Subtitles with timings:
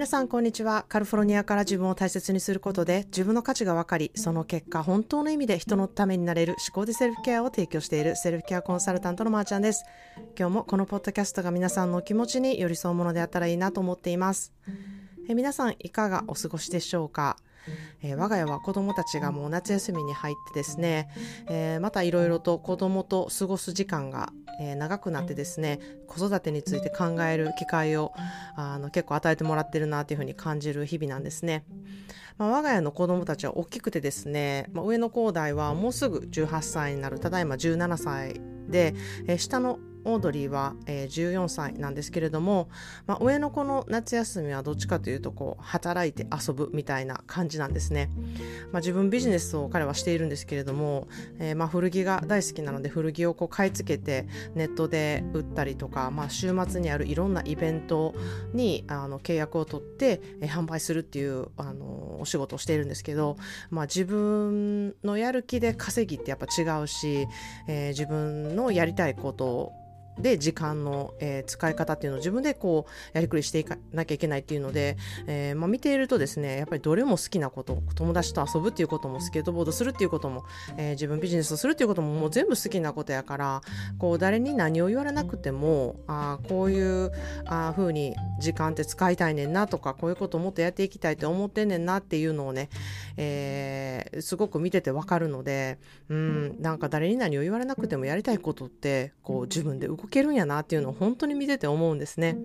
[0.00, 0.86] 皆さんこんにちは。
[0.88, 9.84] カルフォルニアから自分を大切にすることで自分の価値が分かりその結果本当の意味で人のためになれる思考でセルフケアを提供しているセルフケアコンサルタントのまーちゃんです。
[10.38, 14.54] 今日もこのポッドキャストが皆さんの気持ちに寄り添うものであったらいいなと思っています。
[15.28, 17.36] え皆さんいかがお過ごしでしょうか？
[18.02, 21.08] えー、我が家は子供たちがもう夏休みに入ってですね、
[21.48, 28.12] えー、またいろいろと子供と過ごす時間が、えー、長くなってですね子育てについて考える機会を
[28.56, 31.64] あの結構与えてもらってるなというふうに感じる日々なんですね。
[32.38, 38.94] まあ、我が家の子供たちは大きくてですね、まあ、上の兄弟はもうすぐ18歳になるただいま17歳で、
[39.26, 42.68] えー、下のオードリーは、えー、14歳なんですけれども、
[43.06, 48.10] まあ、上の子の夏休みはどっちかというとこう働いて遊ぶみたいな感じなんですね、
[48.72, 58.14] まあ、自分ビジネスを彼はしているんですけれども、えー、まあ古着が大好きなので古着をこう買い付けてネットで売ったりとか、まあ、週末にあるいろんなイベント
[58.52, 63.36] にあの契約を取って、えー、販売するっていうあのお仕事をしているんですけど、
[63.70, 67.26] まあ、自分のやる気で稼ぎってやっぱ違うし、
[67.66, 69.72] えー、自分のやりたいことを
[70.20, 74.96] で時間の、えー、使い方っていうのを自分でこうやりくりしていかなきゃいけないっていうので、
[75.26, 80.44] えー、まあ、見ているとですねやっぱりどれも好きなこと友達と遊ぶっていうこともスケートボードするっていうことも、
[80.76, 83.60] えー、自分ビジネスをするっていうことももう全部好きなことやから
[83.98, 87.12] こう誰に何を言われなくてもあこういう
[87.46, 92.68] あ風に時間って使いたいねんなとかこういうこともっとやっていきたいと思ってんねんなっていうのをね、
[93.16, 95.78] えすごく見ててわかるので
[96.08, 102.36] うんなんか誰に何を言われなくてもやりたいことってこう自分で動けるんやなっていうのを本当に見てて思うんですね。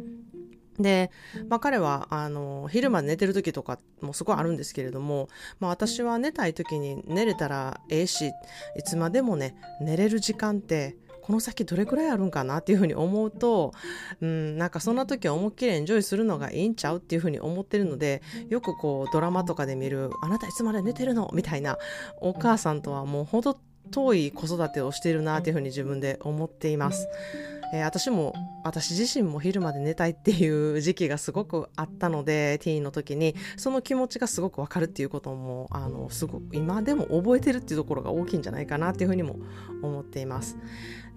[0.80, 1.12] で、
[1.50, 8.32] まあ、彼はあの昼間寝てる時とかもすごいあるんですけれども、まあ、私は寝たい時に寝れたらええし
[8.78, 13.74] いつまでもね寝れる時間ってこの先どれくらいあるんかなっていうふうに思うと、
[14.22, 21.80] うん、なんかそんな時は思いっきりエンジョイするのがいいんちゃうっていうふうに思ってるのでよくこうドラマとかで見る「あなたいつまで寝てるの?」みたいな
[22.22, 23.58] お母さんとはもうほど
[23.92, 27.08] 遠い子育てをしているなというふうに自分で思っています。
[27.74, 39.38] えー、私も私自身も昼まで寝たいっていう時期がすごくあったのでティーンの時にその気持ちがすごくわかるっていうこともあのすごく今でも覚えてるっていうところが大きいんじゃないかなっていうふうにも
[39.82, 40.58] 思っています。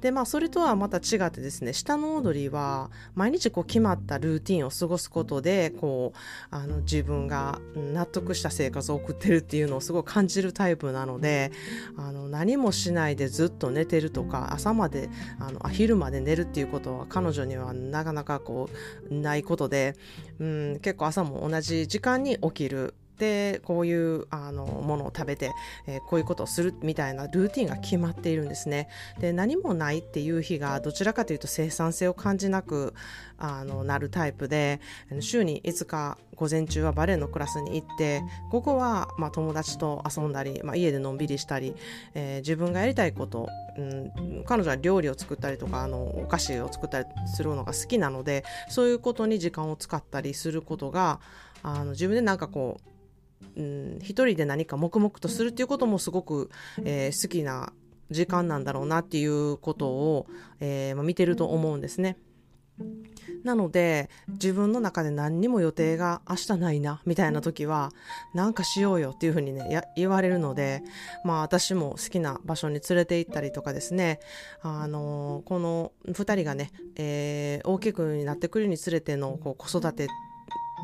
[0.00, 6.18] でまあそれとはまた違ってですね下のオードリーは毎日こう決まったルーティンを過ごすことでこう
[6.54, 11.50] あの自分が納得した生活を送ってるっていうのをすごい感じるタイプなので
[11.96, 15.10] あの何もしないでずっと寝てるとか朝まで
[15.40, 18.68] あの昼まで寝るっていうことは彼女にはなかなかこ
[19.10, 19.94] うないことで、
[20.38, 25.52] うん、結構朝も同じ時間に起きるでこういうあのものを食べて、
[25.86, 28.88] えー、こういうことをするみたいなルーティンが決まっているんですね。
[29.20, 32.94] で何もないっていう日がどちらかというと生産性を感じなく
[33.36, 34.80] あのなるタイプで
[35.20, 41.74] 週に5日午前中はバレエのクラスに行って午後は、まあ、友達と遊んだり、まあ、家でのんびりしたり、
[42.14, 51.20] えー、自分がやりたいこと、うん、彼女は料理を作ったりとかあのお菓子を作ったりするのが好きなのでそういうことに時間を使ったりすることが
[51.62, 52.97] あの自分でなんかこう
[53.56, 56.50] うん、一人で何か黙々とするっていうこともすごく、
[56.84, 57.72] えー、好きな
[58.10, 60.26] 時間なんだろうなっていうことを、
[60.60, 62.16] えーまあ、見てると思うんですね。
[63.44, 67.92] なので自分の中で何にも予定が明日ないなみたいな時は
[68.34, 70.82] 何かしようよっていうふうにね言われるので
[71.24, 74.20] まあ私も好きな場所に連れて行ったりとかですね
[74.62, 80.08] あのこの2人がね、えー、大きくなってくるにつれてのこう子育て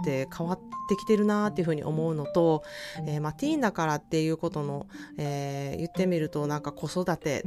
[0.00, 0.58] って変わっ
[0.88, 2.62] てきてるなっていうふうに思うのと、
[3.06, 4.86] えー、まあ、ティーンだからっていうことの、
[5.18, 7.44] えー、言ってみるとなんか子育て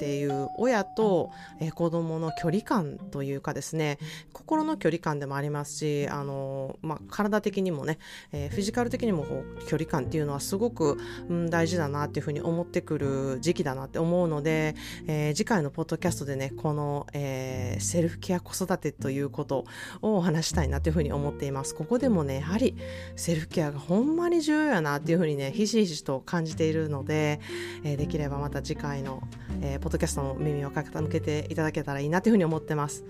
[0.00, 1.30] っていう親と、
[1.60, 3.98] えー、子供の距離感というかですね
[4.32, 7.98] 心の距離感でもありますしあの、まあ、体的にもね、
[8.32, 10.98] えー、フィジカル的にもこう距離感っていうのはすごく、
[11.28, 14.74] うん、大事だなっていうふうに思ってくる時期だなって思うので、
[15.06, 19.66] えー、次回のポッドキャストでねこの、えー、セルフケア子育てということ
[20.00, 21.74] をお話したいなというふうに思っています。
[21.90, 22.76] こでもねやはり
[23.16, 27.40] セルフケアがほんまに重要やなっていうふうにねひしひしと感じているので、
[27.82, 29.22] えー、できればまた次回の、
[29.60, 33.04] えー、ポッドキャストの耳を傾けていただけたらいいなというふうに思ってます。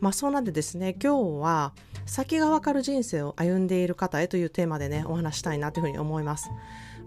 [0.00, 1.72] まあそうなんでですね今日は
[2.06, 6.50] 先がわかる人生を歩んでいる方へというテーマでねお話したいなというふうに思います。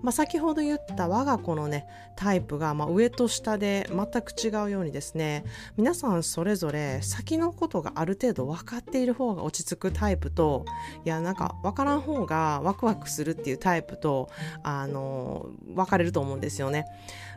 [0.02, 1.86] まあ、先ほど言った我が子のね
[2.16, 5.44] タイプが、まあ、上と下で全く違うようにですね
[5.78, 10.66] 皆さんそれぞれ先のことがある程度分かっている方が落ち着くタイプと
[11.06, 14.30] いやなんか分からん方がワクワクするっていうタイプと
[14.64, 16.86] あの分かれると思うんですよね。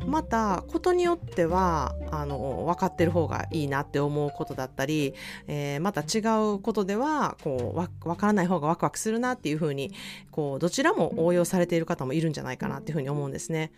[0.07, 5.15] またことによってはあの分かってる方がいいなって思うことだったり、
[5.47, 6.21] えー、また違
[6.55, 9.93] うことではこう分からない方がワクワクするなっていうふうに
[10.31, 13.73] こうどちらも応用されている方もいるんじゃないないかなっていうふうに思うんですね。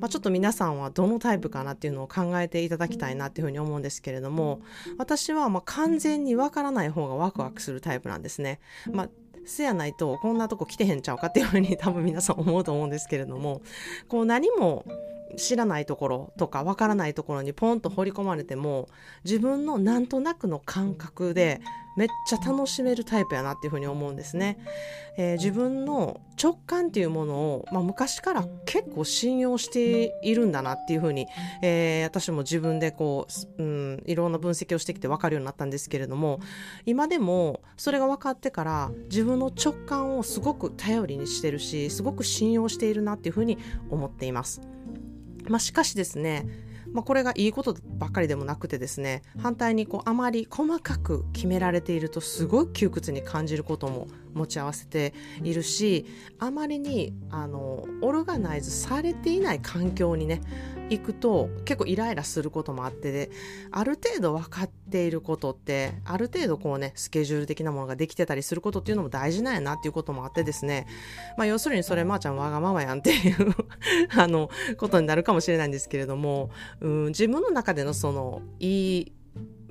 [0.00, 4.60] まあ、ちょっと皆さんはどのタイプかなっていうのを考えていただきたいなっていうふうに思うんですけれども
[4.98, 8.60] 私はま完全にわからない方がワクワクするタイプなんですね。
[8.90, 9.08] まあ
[9.46, 13.60] せやないとこんなとこ来てへんちゃうかっていうふうに多分皆さん思うと思うんですけれども
[14.08, 14.86] こう何も
[15.36, 18.88] 知らないところとかわからないところにポンと放り込まれても
[19.24, 21.60] 自分のなんとなくの感覚で
[21.96, 24.58] めっちゃ楽しめるタイプやなっていうふうに思うんですね。
[25.16, 31.28] えー、自分の直感っていうものを、まあ、昔から結構信用しているんだなっていうふうに、
[31.62, 33.28] えー、私も自分でこ
[33.58, 36.40] う、うん、いろんな分析をしてきて分かるようになったんですけれども
[36.84, 43.58] 今でもそれが分かってから自分の直感をすごく頼りにしてるしすごく信用しているなっていうふうに
[43.90, 44.60] 思っています。
[45.48, 46.46] まあ、しかしですね、
[46.92, 56.06] まあ、これがいいことばっかりでもなくてですね反対にこうあまり細かく決められているとすごい窮屈に感じることも持ち合わせているし
[56.38, 60.40] あまりにあのオルガナイズされていない環境にね
[60.90, 63.30] 行くと結構イライラすることもあってで
[63.70, 70.86] ある程度分かっていることってある程度こうねスケジュール的なものができてたりすることっていうのも大事なんやなっていうこともあってですね
[71.36, 73.54] まあ要するにそれまーちゃんわがままやんっていう
[74.16, 76.50] あのことになるかもしれないんですけれども
[76.80, 79.12] うん自分の中でのそのいい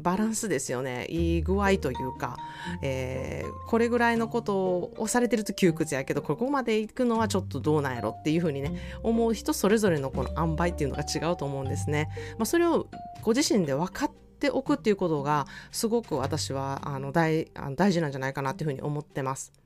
[0.03, 2.37] バランスですよねいい具合というか、
[2.81, 12.09] えー、これぐらいのことをされてると窮屈やけどここまで行くのはちょっとどうなんやろっていうふうにね思う人それぞれのこの塩梅っていうのが違うと思うんですね。
[12.37, 12.87] まあ、それを
[13.21, 19.62] ご自身で分かっておくっていうことがすごく私はあの大あの大事なんじゃないかなっていうふうに思ってます。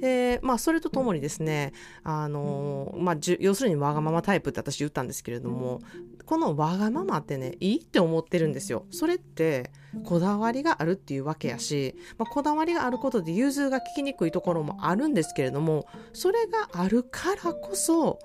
[0.00, 1.72] でまあそれとともにですね
[2.02, 5.80] あの、まあ、要するにわがままタイプって私言ったんですけれども
[6.26, 8.86] このわがままってねいいって思ってるんですよ。
[8.90, 9.70] それって
[10.04, 18.20] こだわりがあるっていうわけやし、まあ、こだわりがあることで融通が利きにくいところもあるんですけれどもそれがあるからこそ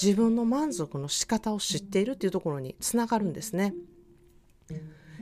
[0.00, 3.74] 自分の満足の仕方を知っているっていうところにつながるんですね。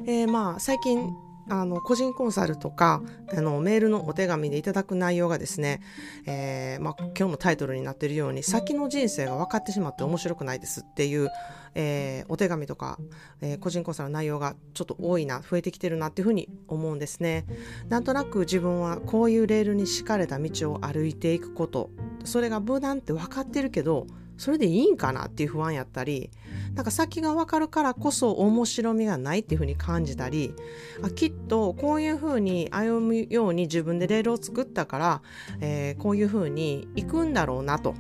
[0.07, 1.15] えー、まあ最近
[1.49, 3.03] あの個人コンサルとか
[3.37, 5.81] あのメールのお手紙でいただく内容がですね、
[6.27, 11.31] えーまあ、今日のタイトルになっているように先の人生が分かってしまって面白くないですっていう、
[11.75, 12.99] えー、お手紙とか、
[13.41, 17.45] えー、個人コンサルの内容がちょっと多いな増えてきてるなっていうふうに思うんですね。
[17.89, 21.91] なんとなく自分はこういうレールに敷かれた道を歩いていくこと
[22.25, 26.31] それが無難って分かってるけどそれでいいんかなっていう不安やったり
[26.75, 30.55] なんか先が分かるからこそ面白みがないっていうふうに感じたり
[31.03, 35.23] あきっとこういうふうに歩むように自分でレールを作ったから、
[35.61, 37.95] えー、こういうふうに行くんだろうなと、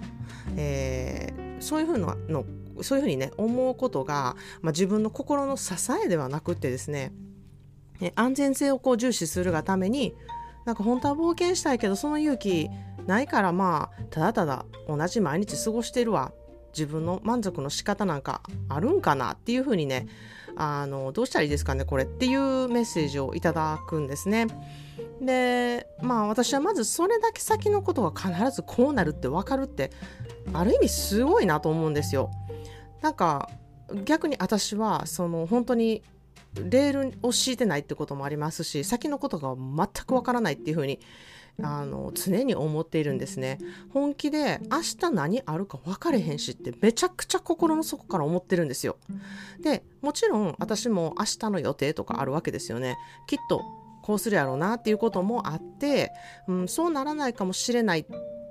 [0.56, 2.44] えー、そういうふうなの
[2.82, 7.12] そういうふうにね思うことが、まあ、自分の心の支えではなくってですね
[8.16, 10.14] 安全性をこう重視するがために
[10.64, 12.69] なんか本当は冒険したいけどその勇気
[13.06, 16.32] ないからまあただただ同じ毎日過ごしてるわ
[16.73, 20.06] 自分の満足の仕方なんかあるんかなっていうふうにね
[20.56, 24.46] あのどうしたらいいですかねこれっていうメッセージをいただくんですね。
[25.20, 29.91] でまあ私はまずそれだけ先のことが必ずこうなるって分かるって
[30.53, 32.31] ある意味すごいなと思うんですよ。
[33.01, 33.49] なんか
[34.05, 36.03] 逆に私はその本当に
[36.55, 41.01] レールを敷いてないってこともありますし先のことが全くわからないっていうふうに
[41.63, 43.58] あの常に思っているんですね。
[43.93, 48.96] 本気で明日何あるか分かれへんしってめちゃくちゃ心の底から思ってるんですよ。
[49.61, 52.96] でもちろん私も明日の予定とかあるわけですよね。
[53.27, 53.63] きっと
[54.03, 56.13] こうするやろうなっていうこともあって、
[56.46, 58.05] うん、そうならないかもしれないっ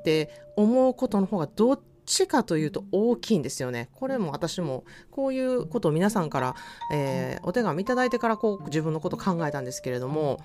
[0.04, 3.90] て思うことの方がどっちかというと大きいんですよね。
[3.94, 6.56] これも私もこういうことを皆さんから、
[6.92, 10.40] えー、お手紙いただいてからこう自分のこと考えたんですけれども、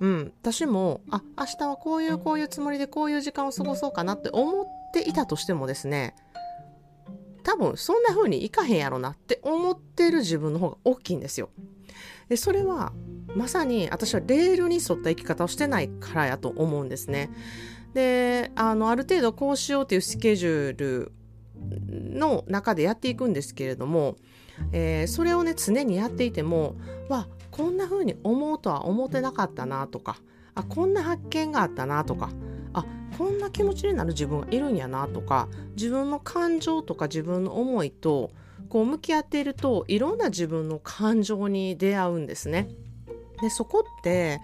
[0.00, 6.14] うん、私もあ明日はこういうこういうつもりでこういう時間を過ごそうかなって思っていたとしてもですね
[7.44, 11.50] 多分そんな風にいかへんやろなって思ってる自分の方が大きいんですよ。
[12.28, 12.92] でそれは
[13.34, 17.30] まさに私はレールに沿った生き方をしてないからやと思うんですね。
[17.94, 21.12] であのある程度こうしようというスケジュール
[21.54, 24.16] の中でやっていくんですけれども、
[24.72, 26.76] えー、それをね常にやっていても
[27.08, 30.18] わこんな風に思うとは思ってなかったなとか
[30.54, 32.30] あこんな発見があったなとか
[32.72, 32.84] あ
[33.18, 38.30] こんな気持ちになる自分がいるんやなとか自分の感情とか自分の思いと
[38.68, 42.68] こう向き合っているといろんな自分の感情に出会うんですね。
[43.42, 44.40] でそこって、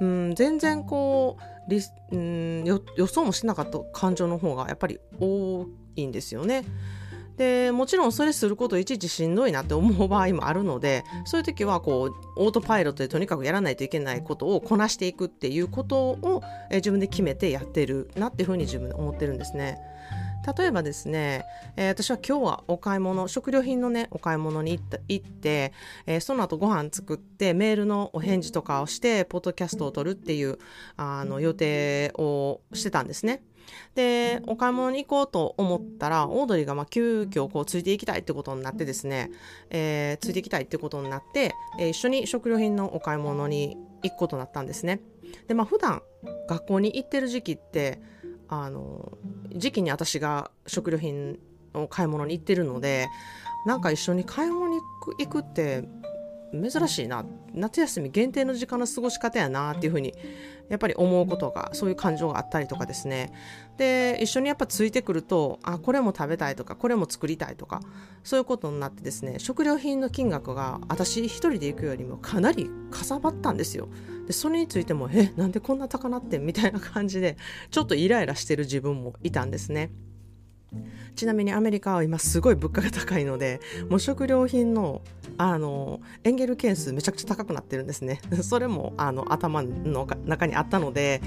[0.00, 1.36] うん、全然こ
[1.68, 6.64] う、うん、予想もしなかった感情の方がやっぱり多いんですよね。
[7.36, 19.78] でもちろんそれすることいちいちしんどいなって思う場合もあるのでそういう時はこうオートパイロットでとにかくやらないといけないことをこなしていくっていうことを、え自分で決めてやってるなっていうふうに自分で思ってるんですね。
[20.56, 21.44] 例えばですね、
[21.76, 25.72] えー、私は今日はお買い物食料品のねお買い物に行った行って、
[26.06, 30.58] えー、その後ご飯作ってメールのお返事とかをしてポッドキャストを撮るっていう
[30.96, 33.42] あの予定をしてたんですね。
[33.94, 39.30] で、お買い物に行こうと思ったら、オードリーがまあ急遽こうついていきたいってことになってですね、
[39.70, 45.00] えー、ついていきたいってことになって、えー、一緒に食料品のお買い物に行くことになったんですね。
[45.48, 46.02] で、まあ普段
[46.48, 48.00] 学校に行ってる時期って、
[48.48, 49.18] あの、
[49.54, 51.38] 時期に私が食料品
[51.74, 53.08] を買い物に行ってるので、
[53.66, 54.78] なんか一緒に買い物に
[55.18, 55.84] 行くって
[56.60, 57.24] 珍しいな。
[57.54, 60.14] 夏休み限定の時間の過ごし方やなっていうふうに
[60.68, 63.32] やっぱり思うことがそういう感情があったりとかですね。
[63.76, 67.80] で一緒にやっぱついてくるとあこれも食べたいとかこれも作りたいとか
[68.24, 73.88] そういうことになってですね食料品の金額が私一人で行くよりもかなりかさばったんですよ。
[74.26, 76.46] でそれについてもえなんでこんな高なってん？
[76.46, 77.36] みたいな感じで
[77.70, 79.90] ちょっとイライラしてる自分もいたんですね。
[81.14, 85.00] ちなみにアメリカは今すごい物価が高いのでもう食料品の
[85.38, 88.20] あのエンゲル係数めちゃくちゃ高くなってるんですね。
[88.42, 91.20] それもあの頭の中にあったので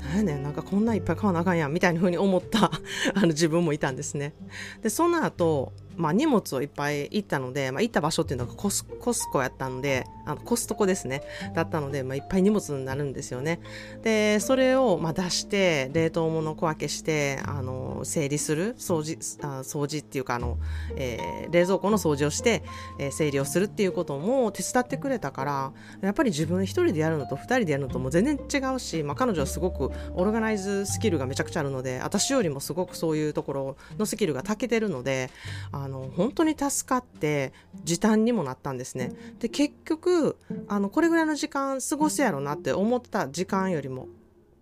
[0.00, 2.70] なんやねんなんかこんないっぱい買わなあかんやんみたいな風に思った
[3.14, 4.34] あの自分もいたんですね。
[4.82, 11.22] でその後まあ、荷物をいっぱい行ったので、まあ、行った場所っていうのがコスコスコやったのであのコストコですね。
[11.54, 13.60] だったので、まあ、いっぱい荷物になるんですよね。
[14.02, 20.58] でそれをまあ出して冷凍物小分けしてあの整理する掃除あ掃除っていうかあの、
[20.96, 22.62] えー、冷蔵庫の掃除をして、
[22.98, 35.30] えー、整理をするっていうことも手伝ってくれたからやっぱり自分一人でやるのと二人でやるのとも全然違うし、まあ、彼女はすごくオルガナイズスキルがめちゃくちゃあるので私よりもすごくそういうところのスキルが長けてるので
[35.70, 39.12] ああの本当に助かって時短にもなったんですね。
[39.40, 40.36] で結局
[40.68, 44.06] あのこれぐらいの時間過ごすやろなって思った時間よりも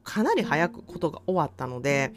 [0.03, 2.15] かなり早くことが終わったので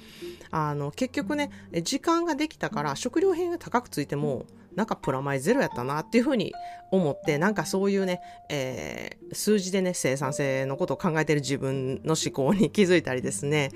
[0.51, 1.51] あの結局ね
[1.83, 4.45] 時間ができたから食料品が高くついても
[4.75, 6.53] なんかプラマイゼロやったなっていうふうに
[6.91, 13.71] 思って、なんかそういうね、えー、数字でね、生産性のことを考えてる自分の思考に気づいたりですね、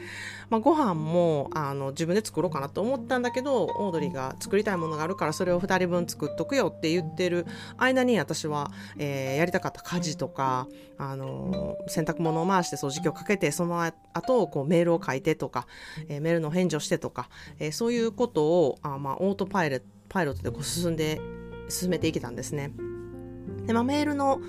[0.50, 10.68] まあ、ご飯もあの自分で作ろうかなと思ったんだけど、オードリーが作りたいものがあるからそれを2人分作っとくよって言ってる間に私は、えー、やりたかった家事とか、
[11.00, 13.82] あの洗濯物を回して掃除機をかけて、その
[14.14, 15.66] 後こうメールを書いてとか、
[16.08, 19.86] えー、メールの返事をしてとか、えー、そういうことをあ、まあ、オートパイロット
[20.18, 21.22] パイロットでこう進んで
[21.70, 22.72] 進めていけたんですね。
[23.68, 24.42] で、まあ、メールの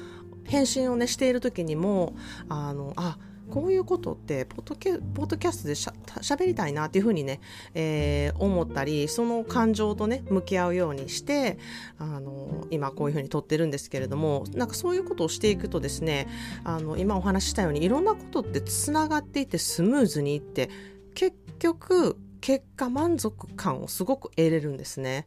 [0.44, 2.16] 返信をねしている時にも
[2.48, 3.18] あのあ
[3.50, 7.40] こういうことってポッドキャストでしゃ喋りたいなっていうふうにね、
[7.74, 11.58] えー、思ったりその感情とね向き合うようにして
[11.98, 16.28] あの今こういうふうに撮ってるんですけれどもなんかそういうことをしていくとですね
[16.64, 20.70] あの今お話ししたようにいろんなことってつながっていってスムーズにいって
[21.14, 25.26] 結局結果満足感をすごく得れるんですね。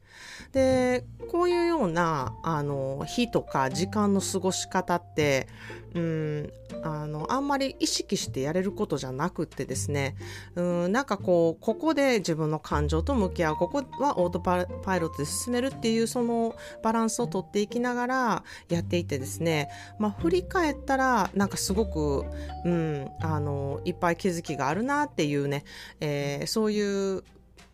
[0.51, 5.47] でこういうようなあの日とか時間の過ごし方って
[5.93, 6.53] うん。
[6.83, 10.15] あのあんまり意識してやれることじゃなくてですね。
[10.55, 13.55] うんなんかこうここで自分の感情と向き合う。
[13.55, 19.69] ここはオートパイロットで進めるっていうそのバランスをとっていきながらやっていてですね、
[19.99, 22.25] まあ、振り返ったらなんかすごく、
[22.65, 25.63] うん、あのいっぱい気づきがあるなっていうね、
[25.99, 27.23] えー、そういう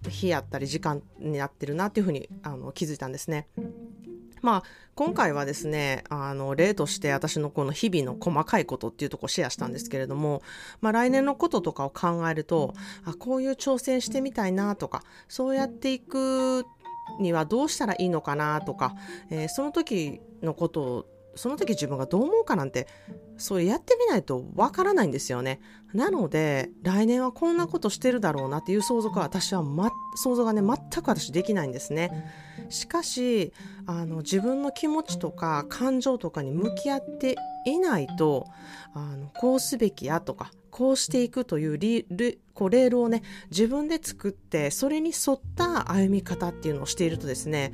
[0.10, 3.48] 日やったり時間になってるなっていうふうにあの気づいたんですね。
[4.42, 4.64] まあ、
[4.96, 10.42] 今回はですね、あの、例として私のこの日々の細かいことっていうとこをシェアしたんですけれども、
[10.82, 12.74] まあ来年のこととかを考えると、
[13.06, 16.66] あ、こういう挑戦してみたいなとか、そうやっていく
[17.20, 18.96] にはどうしたらいいのかなとか、
[19.30, 21.06] えー、その時のことを
[21.38, 22.88] その時自分がどう思うかなんて、
[23.38, 25.60] それやってみないとわからないんですよね。
[25.94, 32.12] なので、来年はこんなことしてるだろうなっていう想像が私は、ま、想像がね、全く私できないんですね。
[32.70, 33.54] しかし、
[33.86, 37.36] あの、自分の気持ちとか感情とかに向き合って
[37.70, 38.48] いないと
[38.94, 47.74] あのこうすべきやとかこうしていくというリルこうレールをね自分で作ってそれに沿った歩み方っていうのをしているとですね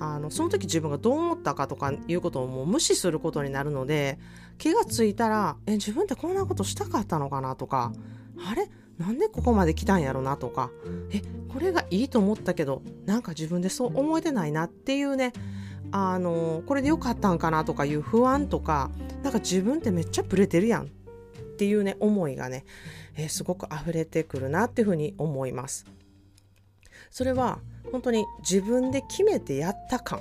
[0.00, 4.18] あのその時自分がどう思ったかとかいうことをもう無視することになるので
[4.58, 7.92] 気がついたらえ自分ってこんなことしたかったのかなとか
[8.48, 8.68] あれ？
[8.98, 10.70] なんでここまで来たんやろなとか
[11.10, 11.20] え
[11.52, 15.32] これがいいと思ったけどなんか自分でそう思えてないなっていうね
[15.90, 18.90] あのこれでよかったんかなとかいう不安とか
[19.22, 20.86] なんか自分ってめっちゃブレてるやんっ
[21.56, 22.64] ていうね思いがね、
[23.16, 25.86] えー、すごく溢れてくるなっていうふうに思います。
[27.10, 27.60] それは
[27.92, 30.20] 本当に自分で決めてやった感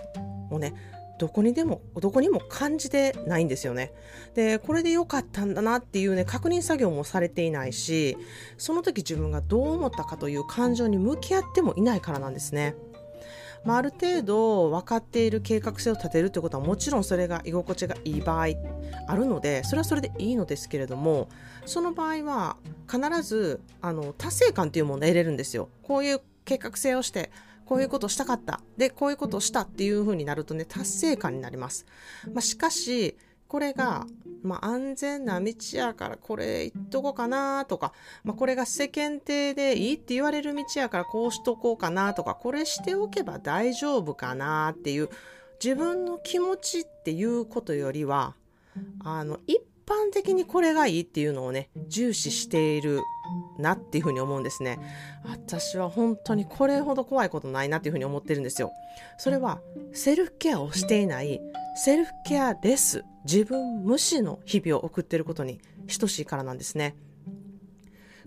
[0.52, 0.74] をね
[1.20, 3.94] どこにでもどこにも感じてないんですよね。
[4.34, 8.18] でこれで良かったんだなっていうね確認作業もされていないし
[8.58, 12.76] その時自分がどう思ったかという感情に向き合ってもいないからなんですね。
[13.64, 18.48] まあ、ある程度分かっている計画性を立てるということはもちろんそれが居心地がいい場合
[19.08, 21.30] あるのでそれはそれでいいのですけれども
[21.66, 22.58] その場合は
[22.92, 25.70] 必ずあの達成感というものを得れるんですよ。
[25.84, 27.32] こういう計画性をして
[27.66, 31.86] こういうことしたかったでこういうことをしたっていう風になるとね達成感になります。
[32.34, 33.18] まあ、しかし
[33.48, 34.08] これが、
[34.42, 37.94] まあ、安全な道やからこれ行っとこうかなとか、
[38.24, 45.10] まあ、これが世間体でいいって言われる道やからこうしとこうかなとかこれしておけば大丈夫かなっていう
[45.64, 48.34] 自分の気持ちっていうことよりは
[49.04, 53.02] あの一般的にこれがいいっていうのをね重視している
[53.58, 54.80] なっていうふうに思うんですね。
[55.24, 58.72] 私は本当にこれほど怖いことないなっていうふうに思ってるんですよ。
[59.18, 59.62] それは
[59.94, 61.42] セルフケアをしていない
[61.76, 65.60] セルフケアレス自分無視の日々を送っていることに
[66.00, 66.96] 等しいからなんですね。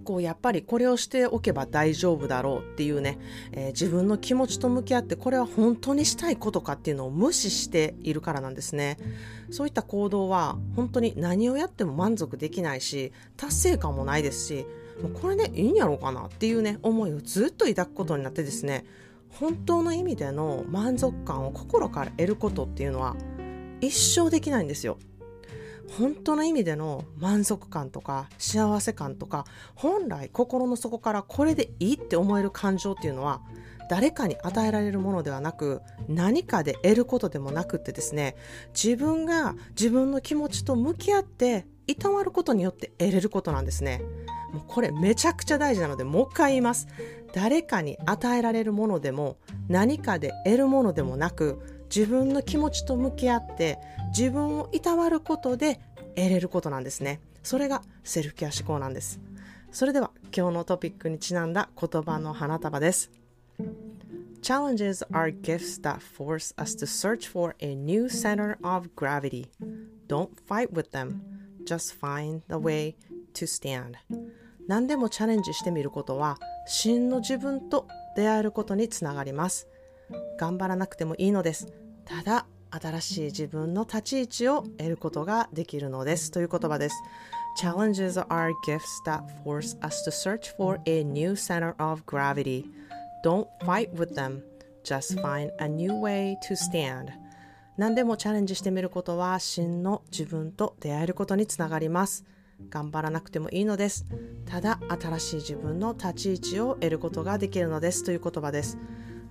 [0.04, 3.18] こうやっぱりこれをしておけば大丈夫だろうっていうね、
[3.52, 8.98] えー、自分の気持ちと向き合ってこれは本当にしたいことかっていうのを無視しているからなんですね。
[9.50, 14.66] そういった行動は本当に何をやっても満足できないし達成感もないですし
[15.02, 18.84] もうこれでいいんやろうかなっていうね思いをずっと抱くことになってですね
[19.28, 23.16] 本当の意味での満足感を心から得ることっていうのは
[23.80, 24.98] 一生できないんですよ。
[25.98, 29.44] 本当の意味での満足感とか幸せ感とか
[29.76, 33.40] 本来心の底からこれでいいって思える感情っていうのは
[33.88, 38.36] 誰かに与えられるものではなく何かで得ることでもなくってですね
[38.74, 44.02] 自分が自分の気持ちと向き合っていたわることによって得れることなんですね
[44.56, 46.88] もうこれめちゃくちゃ大事なのでもう一回言います
[47.34, 49.36] 誰かに与えられるものでも
[49.68, 53.78] 何かで得るものでもなく自分の気持ちと向き合って
[54.16, 55.78] 自分をいたわることで
[56.16, 59.20] 得れることなんですねそれがセルフケア思考なんです
[59.70, 63.10] それでは今日のトピックにちなんだ言葉の花束です
[64.42, 69.50] Challenges are gifts that force us to search for a new center of gravity.
[70.06, 71.20] Don't fight with them.
[71.64, 72.94] Just find the way
[73.34, 73.96] to stand.
[74.68, 79.68] 何でもチャレンジしてみることは真の自分と出会えることにつながります。
[80.38, 81.68] 頑張らなくてもいいのです。
[82.04, 86.30] ただ、新しい自分の立ち位置を得ることができるのです。
[86.30, 86.96] という言葉です。
[87.60, 92.64] Challenges are gifts that force us to search for a new center of gravity.
[93.24, 94.42] Don't fight with them.
[94.84, 97.12] Just find a new way to stand.
[97.78, 102.24] 何でもチャレンジしてみることは真の自分と出会えることにつながります。
[102.70, 104.06] 頑張らなくてもいいのです。
[104.44, 108.78] ただ新しい自分の立ち位置を得ることができるのですという言葉です。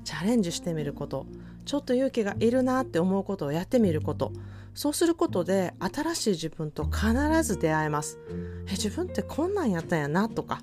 [0.04, 1.26] チャレンジしてみること。
[1.66, 4.32] ちょっと勇気がいるなって思うことをやってみること。
[4.74, 8.20] そうすることで新しい自分と必ず出会えます。
[8.68, 10.62] え自分ってこんなんやったんやなとか。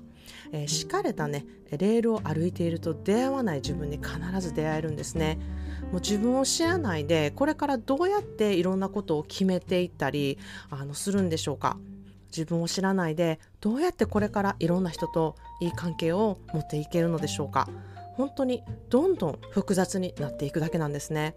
[0.51, 1.45] えー、敷かれたね。
[1.71, 5.39] レールを歩いていると出会わない自分に必ず出会えるんですね。
[5.91, 10.37] もう自分を知らないでこれからどうやっていろんなことを決めていったり
[10.69, 11.77] あのするんでしょうか。
[12.35, 17.69] 自分を知らないでどうやってこれからいろんな人といい関係を持っていけるのでしょうか
[18.15, 21.35] 本当にどんどん複雑になっていくだけなんですね。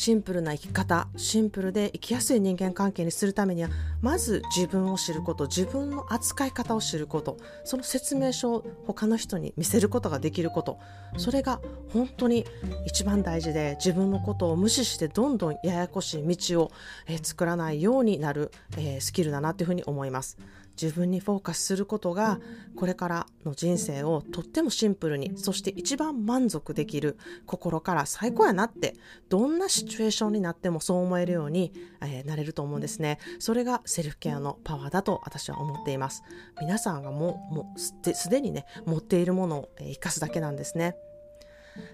[0.00, 3.68] シンプルな生き方シンプルで生きやすい人間関係にするためには
[4.00, 10.78] まず自分を知ること自分の扱い方を知ることその説明書を他の人に見せることができること
[11.18, 11.60] それが
[11.92, 12.46] 本当に
[12.86, 16.72] 一番大事で自分のことを無視してどんどんややこしい道を、
[17.06, 20.38] え、作らないようになる、え、スキルだなというふうに思います。
[20.80, 22.40] 自分にフォーカスすることが
[22.76, 28.96] これからの人生をとってもシンプルにそして一番満足できる心から最高やなって
[29.28, 33.18] どんなシチュエーションになってもそう思えるように、えー、なれると思うんですね。
[33.38, 36.22] それがセルフケアのパワーだと私は思っています。
[36.60, 40.96] 皆さんがもうもうすでにね持っているものを生かすだけなんですね。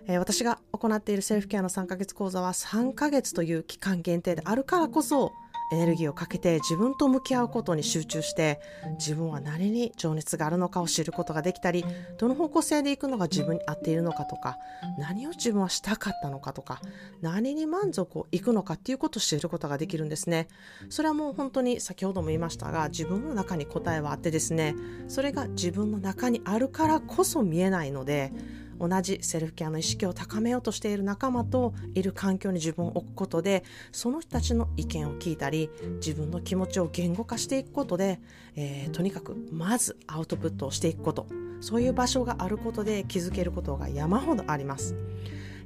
[0.07, 5.33] えー、私が行っているセルフケアの3ヶ月講座は3ヶ月という期間限定であるからこそ
[5.72, 8.61] エネルギーをかけて自分と向き合うことに集中して
[8.98, 11.85] 自分は何に情熱があるのかを知ることができたり
[12.18, 14.59] どの方向性でいくのが自分に合っているのかとか
[14.98, 16.81] 何を自分はしたかったのかとか
[17.20, 20.48] 何に満足をいくのかっていうことを知ることができるんですね。
[20.88, 24.74] それはもう本当に先ほども言いましたが自分の中に答えはあってですね
[25.09, 28.33] それが自分の中にあるからこそ見えないので
[28.79, 38.21] 同じセルフケアの意識を高めようとしている仲間といる環境に自分を置くことでその人たちの意見を聞いたり自分の気持ちを言語化していくことで、
[38.55, 41.27] えー、とにかくまずアウトプットをしていくこと
[41.61, 44.95] そういう場所があることで気づけることが山ほどあります。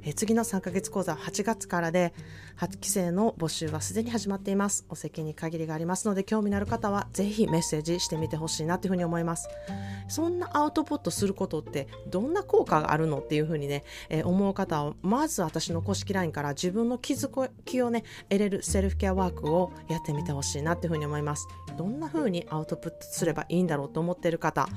[0.03, 2.13] え次の3ヶ月講座は8月からで
[2.57, 4.85] 8期生の募集はすでに始まっています。
[4.89, 9.47] お席に限りがありますので興味のある方はぜひメッセージしてみてほしいなというふうに思います。
[10.07, 21.47] そんなアウトプットすることってどんな効果があるのっていうふうにね、えー、思う方はまず私の公式 LINE から自分の気づきをね得れるセルフケアワークをやってみてほしいなっていうふうに思います。
[21.77, 24.67] どんなふうにアウトプットすればいいんだろうと思っている方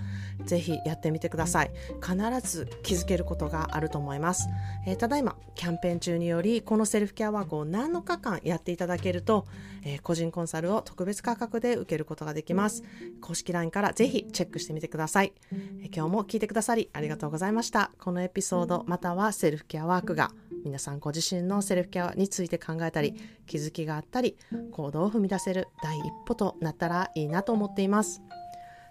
[0.45, 1.71] ぜひやってみてください。
[2.01, 2.17] 必
[2.49, 4.49] ず気づけることがあると思います、
[4.87, 9.47] えー、だいまキャンペーン中によりこのセルフケアワークを7日間やっていただけると、
[9.85, 12.83] えー、個人コンサルを特別価格で受けることができます。
[13.21, 17.93] 公式 LINE からぜひチェックしてみてください、えー、今日も聞いてくださりありがとうございました。
[18.01, 20.33] このエピソードまたはセルフケアワークが
[20.65, 23.15] 皆さんご自身のセルフケアについて考えたり
[23.47, 24.37] 気づきがあったり
[24.73, 28.21] 行動を踏み出せる第一歩となったらいいなと思っています。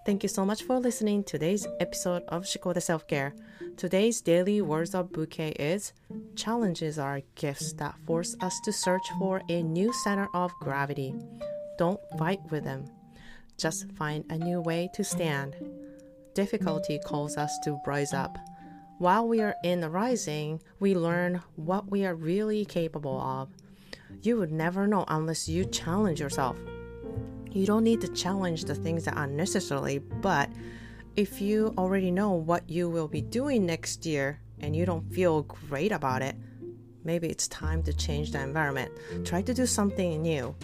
[0.05, 3.33] Thank you so much for listening to today's episode of Shikode Self Care.
[3.77, 5.93] Today's daily words of bouquet is
[6.35, 11.15] Challenges are gifts that force us to search for a new center of gravity.
[11.77, 12.83] Don't fight with them.
[13.57, 15.55] Just find a new way to stand.
[16.33, 18.37] Difficulty calls us to rise up.
[18.97, 23.51] While we are in the rising, we learn what we are really capable of.
[24.21, 26.57] You would never know unless you challenge yourself.
[27.53, 30.49] You don't need to challenge the things that unnecessarily, but
[31.15, 35.43] if you already know what you will be doing next year and you don't feel
[35.43, 36.35] great about it,
[37.03, 38.91] maybe it's time to change the environment.
[39.23, 40.55] Try to do something new.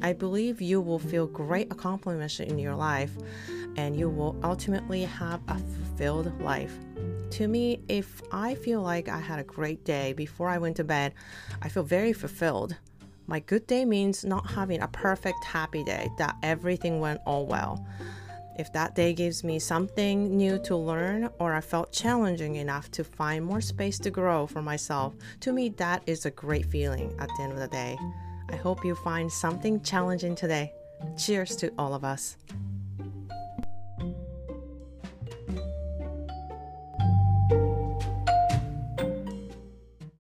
[0.00, 3.12] I believe you will feel great accomplishments in your life
[3.76, 6.76] and you will ultimately have a fulfilled life.
[7.30, 10.84] To me, if I feel like I had a great day before I went to
[10.84, 11.14] bed,
[11.62, 12.76] I feel very fulfilled.
[13.26, 17.86] My good day means not having a perfect happy day, that everything went all well.
[18.58, 23.04] If that day gives me something new to learn or I felt challenging enough to
[23.04, 27.28] find more space to grow for myself, to me, that is a great feeling at
[27.28, 27.96] the end of the day.
[28.50, 30.72] I hope you find something challenging today.
[31.16, 32.36] Cheers to all of us.